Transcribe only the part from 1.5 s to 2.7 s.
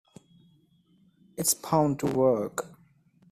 bound to work.